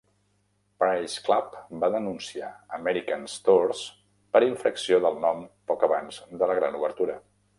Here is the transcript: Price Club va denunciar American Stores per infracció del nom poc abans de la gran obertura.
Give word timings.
Price 0.83 1.17
Club 1.27 1.51
va 1.83 1.89
denunciar 1.95 2.49
American 2.79 3.27
Stores 3.33 3.83
per 4.37 4.43
infracció 4.47 5.01
del 5.07 5.23
nom 5.29 5.47
poc 5.73 5.89
abans 5.89 6.21
de 6.43 6.49
la 6.53 6.57
gran 6.63 6.83
obertura. 6.83 7.21